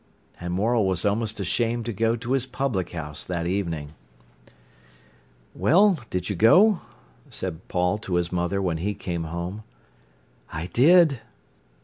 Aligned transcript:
And 0.39 0.51
Morel 0.55 0.85
was 0.87 1.05
almost 1.05 1.39
ashamed 1.39 1.85
to 1.85 1.93
go 1.93 2.15
to 2.15 2.31
his 2.31 2.47
public 2.47 2.89
house 2.91 3.23
that 3.23 3.45
evening. 3.45 3.93
"Well, 5.53 5.99
did 6.09 6.27
you 6.27 6.35
go?" 6.35 6.79
said 7.29 7.67
Paul 7.67 7.99
to 7.99 8.15
his 8.15 8.31
mother 8.31 8.63
when 8.63 8.77
he 8.77 8.95
came 8.95 9.25
home. 9.25 9.61
"I 10.51 10.65
did." 10.73 11.19